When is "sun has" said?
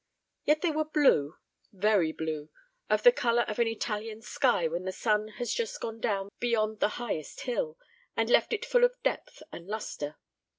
4.91-5.53